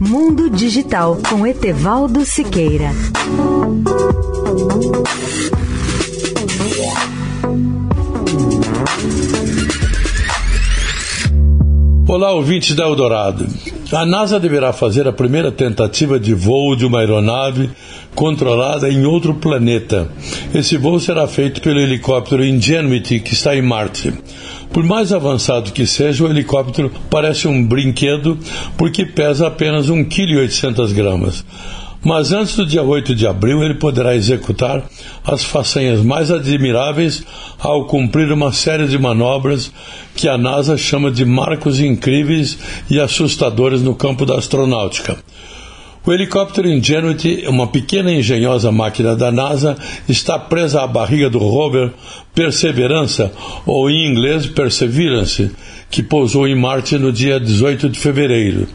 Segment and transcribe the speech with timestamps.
[0.00, 2.92] Mundo Digital com Etevaldo Siqueira.
[12.06, 13.48] Olá, ouvintes da Eldorado.
[13.92, 17.68] A NASA deverá fazer a primeira tentativa de voo de uma aeronave
[18.14, 20.08] controlada em outro planeta.
[20.54, 24.14] Esse voo será feito pelo helicóptero Ingenuity, que está em Marte.
[24.72, 28.38] Por mais avançado que seja, o helicóptero parece um brinquedo
[28.76, 31.44] porque pesa apenas 1,8 kg
[32.04, 34.84] mas antes do dia 8 de abril ele poderá executar
[35.24, 37.24] as façanhas mais admiráveis
[37.58, 39.72] ao cumprir uma série de manobras
[40.14, 42.58] que a NASA chama de marcos incríveis
[42.88, 45.18] e assustadores no campo da astronáutica.
[46.06, 49.76] O helicóptero Ingenuity, uma pequena e engenhosa máquina da NASA,
[50.08, 51.92] está presa à barriga do rover
[52.34, 53.32] Perseverança,
[53.66, 55.50] ou em inglês Perseverance,
[55.90, 58.68] que pousou em Marte no dia 18 de fevereiro.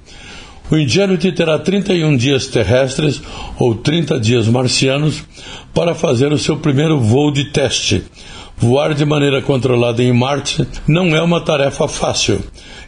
[0.69, 3.21] O Ingenuity terá 31 dias terrestres
[3.59, 5.23] ou 30 dias marcianos
[5.73, 8.03] para fazer o seu primeiro voo de teste.
[8.57, 12.41] Voar de maneira controlada em Marte não é uma tarefa fácil.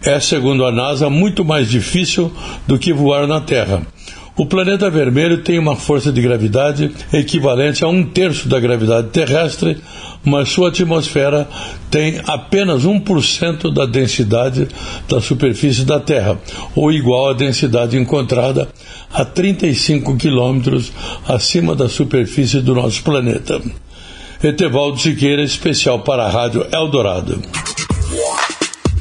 [0.04, 2.31] É, segundo a NASA, muito mais difícil
[2.68, 3.81] do que voar na Terra.
[4.38, 9.78] O planeta vermelho tem uma força de gravidade equivalente a um terço da gravidade terrestre,
[10.25, 11.47] mas sua atmosfera
[11.89, 14.67] tem apenas 1% da densidade
[15.08, 16.38] da superfície da Terra,
[16.75, 18.67] ou igual à densidade encontrada
[19.13, 20.91] a 35 quilômetros
[21.25, 23.61] acima da superfície do nosso planeta.
[24.44, 27.41] Etevaldo Siqueira, especial para a Rádio Eldorado.